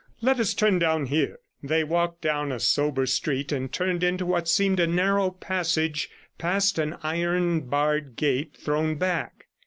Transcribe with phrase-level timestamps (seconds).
[0.19, 4.47] Let us turn down here.' They walked down a sober street and turned into what
[4.47, 9.45] seemed a narrow passage past an iron barred gate thrown back.